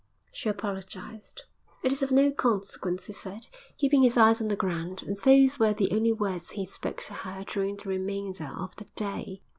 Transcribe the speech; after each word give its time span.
She 0.31 0.49
apologised. 0.49 1.45
'It 1.83 1.93
is 1.93 2.01
of 2.01 2.11
no 2.11 2.31
consequence,' 2.31 3.05
he 3.05 3.13
said, 3.13 3.45
keeping 3.77 4.01
his 4.01 4.17
eyes 4.17 4.41
on 4.41 4.47
the 4.47 4.55
ground. 4.55 5.03
And 5.05 5.15
those 5.15 5.59
were 5.59 5.73
the 5.73 5.91
only 5.91 6.11
words 6.11 6.49
he 6.49 6.65
spoke 6.65 7.03
to 7.03 7.13
her 7.13 7.43
during 7.43 7.77
the 7.77 7.87
remainder 7.89 8.49
of 8.57 8.75
the 8.77 8.85
day. 8.95 9.43